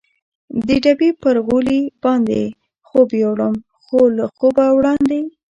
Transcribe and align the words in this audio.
د 0.67 0.69
ډبې 0.83 1.09
پر 1.21 1.35
غولي 1.45 1.81
باندې 2.03 2.39
خوب 2.87 3.07
یووړم، 3.21 3.55
خو 3.83 3.99
له 4.17 4.25
خوبه 4.35 4.65
وړاندې. 4.77 5.21